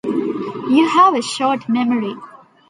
You 0.71 0.87
have 0.89 1.13
a 1.15 1.21
short 1.21 1.69
memory. 1.69 2.15